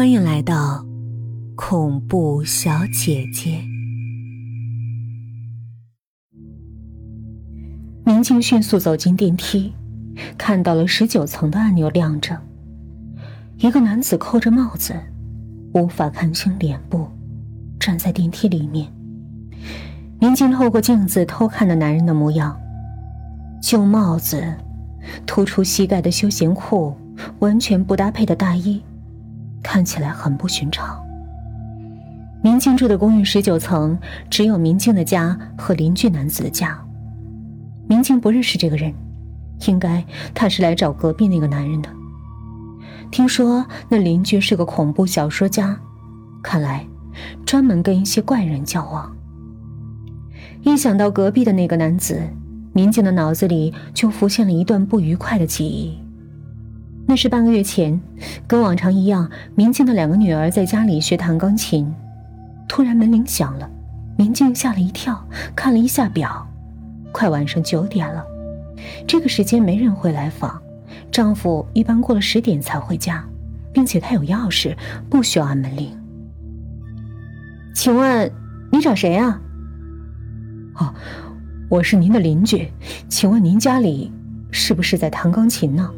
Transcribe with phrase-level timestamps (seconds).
[0.00, 0.82] 欢迎来到
[1.54, 3.60] 恐怖小姐姐。
[8.06, 9.74] 明静迅速走进电梯，
[10.38, 12.34] 看到了十九层的按钮亮着，
[13.58, 14.94] 一个男子扣着帽子，
[15.74, 17.06] 无法看清脸部，
[17.78, 18.90] 站在电梯里面。
[20.18, 22.58] 明静透过镜子偷看那男人的模样，
[23.62, 24.42] 旧帽子，
[25.26, 26.96] 突出膝盖的休闲裤，
[27.40, 28.80] 完全不搭配的大衣。
[29.62, 31.00] 看起来很不寻常。
[32.42, 33.98] 明静住的公寓十九层，
[34.30, 36.78] 只有明静的家和邻居男子的家。
[37.86, 38.94] 明静不认识这个人，
[39.66, 40.04] 应该
[40.34, 41.90] 他是来找隔壁那个男人的。
[43.10, 45.78] 听说那邻居是个恐怖小说家，
[46.42, 46.86] 看来
[47.44, 49.14] 专门跟一些怪人交往。
[50.62, 52.22] 一想到隔壁的那个男子，
[52.72, 55.98] 明静的脑子里就浮现了一段不愉快的记忆。
[57.10, 58.00] 那是半个月前，
[58.46, 61.92] 跟往常一样，明静的两个女儿在家里学弹钢琴。
[62.68, 63.68] 突然门铃响了，
[64.16, 65.20] 明静吓了一跳，
[65.56, 66.48] 看了一下表，
[67.10, 68.24] 快晚上九点了。
[69.08, 70.62] 这个时间没人会来访，
[71.10, 73.24] 丈夫一般过了十点才回家，
[73.72, 74.76] 并且他有钥匙，
[75.10, 75.90] 不需要按门铃。
[77.74, 78.30] 请问
[78.70, 79.40] 你找谁啊？
[80.76, 80.94] 哦，
[81.68, 82.70] 我是您的邻居，
[83.08, 84.12] 请问您家里
[84.52, 85.90] 是不是在弹钢琴呢？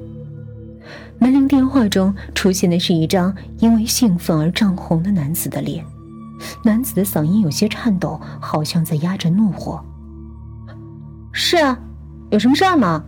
[1.18, 5.84] 门铃电话中出现的是一张因为兴奋而涨红的男子的脸，
[6.64, 9.84] 男子的嗓音有些颤抖，好像在压着怒火。
[11.32, 11.78] 是啊，
[12.30, 13.04] 有什么事儿吗？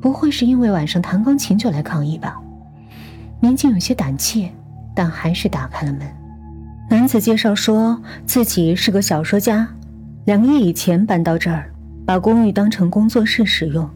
[0.00, 2.40] 不会是因为晚上弹钢琴就来抗议吧？
[3.40, 4.48] 民警有些胆怯，
[4.94, 6.02] 但还是打开了门。
[6.88, 9.68] 男子介绍说自己是个小说家，
[10.24, 11.70] 两个月以前搬到这儿，
[12.06, 13.90] 把公寓当成工作室使用。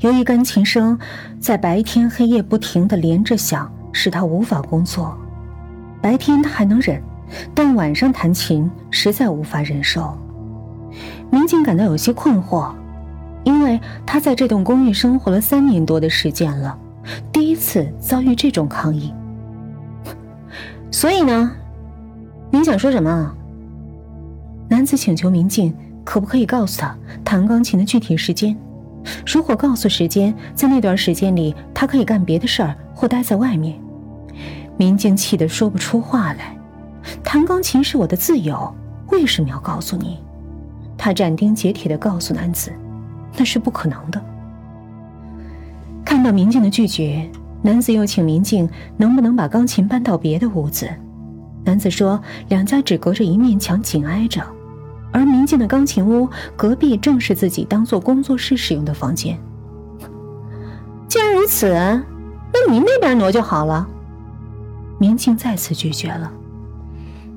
[0.00, 0.96] 由于钢琴声
[1.40, 5.18] 在白天黑夜不停的连着响，使他无法工作。
[6.00, 7.02] 白天他还能忍，
[7.52, 10.16] 但晚上弹琴实在无法忍受。
[11.30, 12.72] 民警感到有些困惑，
[13.42, 16.78] 因为他在这栋公寓生活了三年多的时间了，
[17.32, 19.12] 第一次遭遇这种抗议。
[20.92, 21.50] 所以呢，
[22.52, 23.34] 您想说什么？
[24.68, 28.56] 男子请求民警可不可以告诉他弹钢琴的具体时间。
[29.26, 33.78] 如果告诉时间，在那段时间里，他可以干别的事儿或待在外面。
[34.76, 36.56] 明静气得说不出话来。
[37.24, 38.74] 弹钢琴是我的自由，
[39.10, 40.18] 为什么要告诉你？
[40.96, 42.72] 他斩钉截铁地告诉男子
[43.36, 44.20] ：“那是不可能的。”
[46.04, 47.28] 看到明静的拒绝，
[47.62, 50.88] 男子又请明静能不能把钢琴搬到别的屋子。
[51.64, 54.42] 男子说：“两家只隔着一面墙，紧挨着。”
[55.10, 59.38] 而明静的钢琴屋隔壁正是自己当做工作室使用的房间。
[61.08, 63.88] 既然如此，那您那边挪就好了。
[64.98, 66.30] 明静再次拒绝了。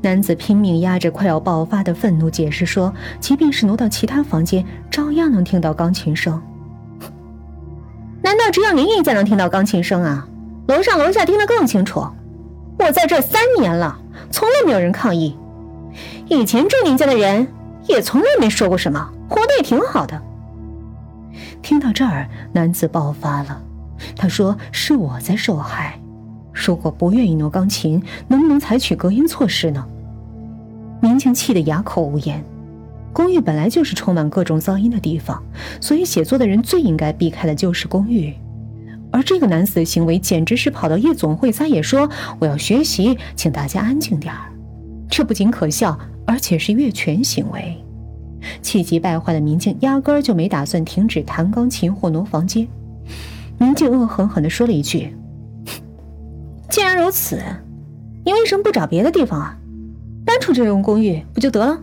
[0.02, 6.42] 男子拼命压着快要爆发的愤怒，解释说：“即便是挪到其他房间，照样能听到钢琴声。
[8.22, 10.28] 难道只有您一家能听到钢琴声啊？
[10.68, 12.06] 楼上楼下听得更清楚。
[12.80, 13.98] 我在这三年了，
[14.32, 15.38] 从来没有人抗议。
[16.28, 17.48] 以前住您家的人。”
[17.88, 20.22] 也从来没说过什么，活得也挺好的。
[21.62, 23.62] 听到这儿，男子爆发了，
[24.16, 26.00] 他说：“是我在受害。
[26.54, 29.86] 如果不愿意挪钢琴，能不能采取隔音措施呢？”
[31.02, 32.44] 民警气得哑口无言。
[33.14, 35.44] 公寓本来就是充满各种噪音的地方，
[35.82, 38.34] 所以写作的人最应该避开的就是公寓。
[39.12, 42.10] 而这个男子的行为简直是跑到夜总会撒野，说
[42.40, 44.52] ：“我要学习，请大家安静点儿。”
[45.12, 45.96] 这不仅可笑。
[46.24, 47.84] 而且是越权行为，
[48.62, 52.66] 气急败坏的民警压根儿就没打算停止弹钢琴或挪房间。
[53.58, 55.14] 明静恶狠狠地说了一句
[56.70, 57.42] ：“既然如此，
[58.24, 59.58] 你为什么不找别的地方啊？
[60.26, 61.78] 搬出这栋公寓不就得了？”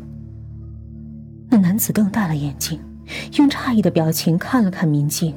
[1.50, 2.81] 那男子瞪大了眼睛，
[3.37, 5.34] 用诧异的表情看了看民警，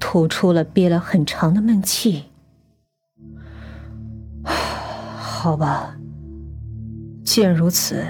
[0.00, 2.24] 吐出了憋了很长的闷气。
[4.42, 5.96] 好吧。
[7.32, 8.04] 既然如此，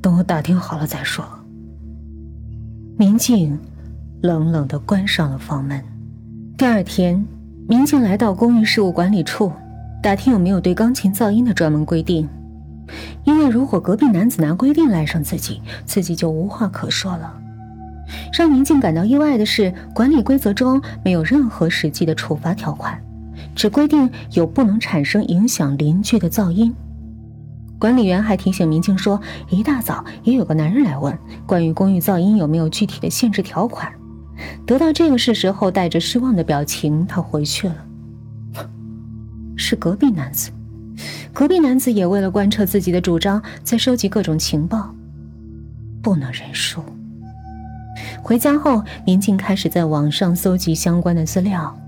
[0.00, 1.22] 等我打听好了再说。
[2.96, 3.58] 明静
[4.22, 5.84] 冷冷的关上了房门。
[6.56, 7.22] 第二天，
[7.68, 9.52] 明静来到公寓事务管理处，
[10.02, 12.26] 打听有没有对钢琴噪音的专门规定。
[13.24, 17.38] 因为如果隔壁男子拿规定赖上自己，自己就无话可说了。
[18.32, 22.98] 让明静感到意外的是，管理规则中没有任何实际的处罚条款，
[23.54, 26.74] 只规定有不能产生影响邻居的噪音。
[27.78, 29.20] 管理员还提醒民警说，
[29.50, 33.92] 一大早也有个男人来问关于公寓噪音有没有具体的限制条款。
[34.66, 37.76] 得到这个事实后，带着失望的表情，他回去了。
[39.56, 40.50] 是隔壁男子。
[41.32, 44.94] 隔壁男子也为了贯彻自己的主张，在收集各种情报，
[46.02, 46.82] 不能认输。
[48.22, 51.78] 回家后，民警开始在网上搜集相关的资料，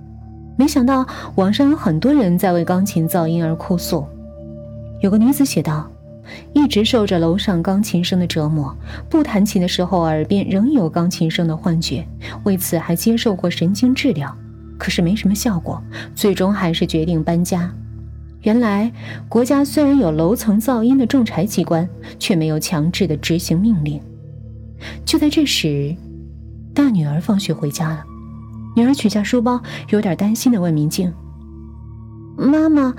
[0.56, 1.06] 没想到
[1.36, 4.06] 网上有很多人在为钢琴噪音而哭诉。
[5.00, 5.88] 有个女子写道
[6.52, 8.76] ：“一直受着楼上钢琴声的折磨，
[9.08, 12.06] 不弹琴的时候耳边仍有钢琴声的幻觉，
[12.44, 14.36] 为此还接受过神经治疗，
[14.76, 15.80] 可是没什么效果，
[16.14, 17.72] 最终还是决定搬家。
[18.42, 18.92] 原来
[19.28, 24.00] 国家虽然有楼层噪音的仲裁机关，却没有强制的执行命令。”
[25.04, 25.94] 就在这时，
[26.74, 28.04] 大女儿放学回家了。
[28.76, 29.60] 女儿取下书包，
[29.90, 31.12] 有点担心的问明静
[32.38, 32.94] ：“妈妈，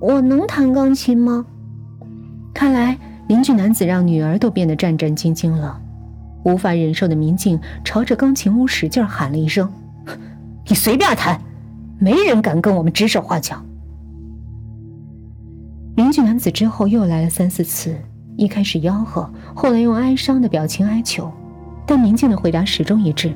[0.00, 1.44] 我能弹钢琴吗？”
[2.54, 2.98] 看来
[3.28, 5.80] 邻居男子让女儿都变得战战兢兢了。
[6.44, 9.70] 无法忍受的民静朝着钢琴屋使劲喊了一声
[10.66, 11.40] ：“你随便弹，
[11.98, 13.62] 没人敢跟我们指手画脚。”
[15.96, 17.96] 邻居男子之后又来了三四次。
[18.36, 21.28] 一开始吆喝，后来用哀伤的表情哀求，
[21.84, 23.32] 但明静的回答始终一致：“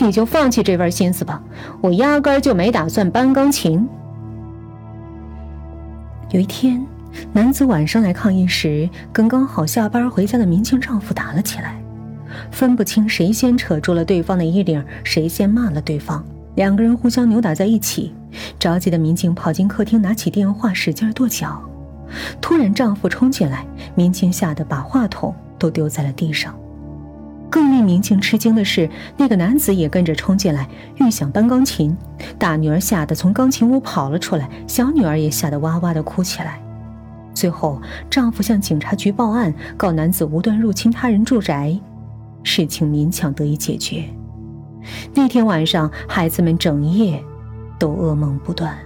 [0.00, 1.40] 你就放弃这份心思吧，
[1.80, 3.88] 我压根儿就没打算搬钢琴。”
[6.30, 6.86] 有一天，
[7.32, 11.82] 男子晚上来抗议时，跟刚好下班回家的明静丈夫打了起来，
[12.50, 16.22] 分不清谁先扯住了对方的衣领，谁先骂了对方，
[16.56, 18.12] 两个人互相扭打在一起。
[18.58, 21.62] 着急的民警跑进客厅，拿起电话使劲跺脚。
[22.42, 26.54] 突然，丈夫冲进来，民警吓得把话筒都丢在了地上。
[27.50, 31.96] 更令民警吃惊的是，那个男子也跟着冲进来，欲想搬钢琴。
[32.38, 36.60] 大女儿吓得从钢琴屋跑了出来，小女儿也吓得哇哇的哭起来。
[37.32, 37.80] 最后，
[38.10, 41.78] 丈夫向警察局报案，告男子无端入侵他人住宅，
[42.42, 44.04] 事情勉强得以解决。
[45.14, 47.22] 那天晚上，孩子们整夜
[47.78, 48.76] 都噩梦不断。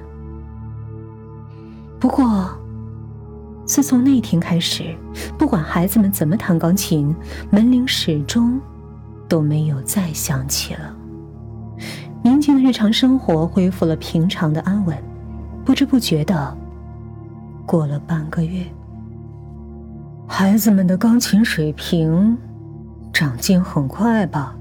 [1.99, 2.49] 不过，
[3.73, 4.95] 自从那天开始，
[5.39, 7.17] 不管孩子们怎么弹钢琴，
[7.49, 8.61] 门铃始终
[9.27, 10.95] 都没有再响起了。
[12.23, 14.95] 宁静的日常生活恢复了平常的安稳，
[15.65, 16.55] 不知不觉的
[17.65, 18.63] 过了半个月。
[20.29, 22.37] 孩子们的钢琴水平
[23.11, 24.55] 长进很快吧？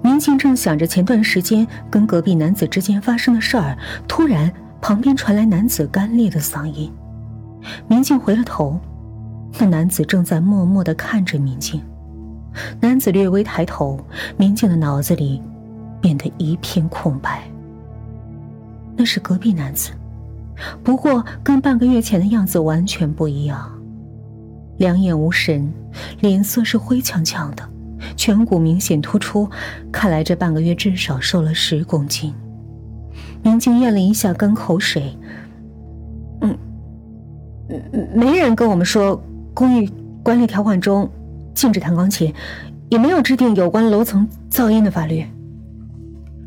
[0.00, 3.76] 民警正想着前段时间跟隔壁男子之间发生的事儿，
[4.06, 4.48] 突然
[4.80, 6.88] 旁边传来男子干裂的嗓音。
[7.88, 8.78] 明镜回了头，
[9.58, 11.80] 那男子正在默默的看着明镜。
[12.80, 13.98] 男子略微抬头，
[14.36, 15.42] 明镜的脑子里
[16.00, 17.42] 变得一片空白。
[18.96, 19.90] 那是隔壁男子，
[20.84, 23.72] 不过跟半个月前的样子完全不一样，
[24.76, 25.72] 两眼无神，
[26.20, 27.68] 脸色是灰呛呛的，
[28.16, 29.50] 颧骨明显突出，
[29.90, 32.32] 看来这半个月至少瘦了十公斤。
[33.42, 35.18] 明镜咽了一下干口水，
[38.14, 39.22] 没人跟我们说，
[39.52, 39.90] 公寓
[40.22, 41.10] 管理条款中
[41.54, 42.32] 禁止弹钢琴，
[42.88, 45.24] 也没有制定有关楼层噪音的法律。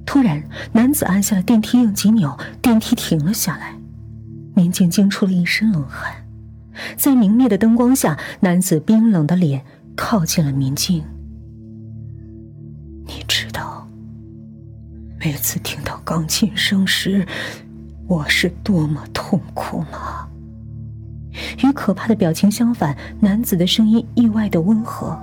[0.05, 0.41] 突然，
[0.71, 3.75] 男子按下了电梯应急钮，电梯停了下来。
[4.55, 6.11] 民警惊出了一身冷汗，
[6.95, 9.63] 在明灭的灯光下，男子冰冷的脸
[9.95, 11.03] 靠近了民警。
[13.05, 13.87] 你知道，
[15.19, 17.25] 每次听到钢琴声时，
[18.07, 20.26] 我是多么痛苦吗？
[21.63, 25.17] 与可怕的表情相反，男子的声音意外的温和。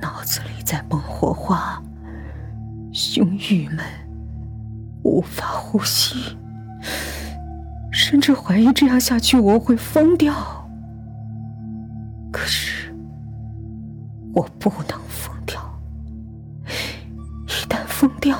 [0.00, 1.82] 脑子里在蹦火花，
[2.92, 3.78] 胸郁闷，
[5.02, 6.36] 无法呼吸，
[7.90, 10.32] 甚至怀疑这样下去我会疯掉。
[12.30, 12.94] 可是，
[14.34, 15.60] 我不能疯掉，
[17.46, 18.38] 一旦疯掉，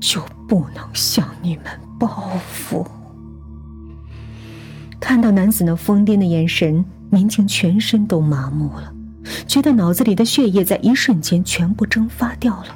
[0.00, 1.64] 就不能向你们
[1.98, 2.86] 报复。
[5.04, 8.90] 看到男子那疯癫的眼神，民警全身都麻木了，
[9.46, 12.68] 觉得脑子里的血液在一瞬间全部蒸发掉了。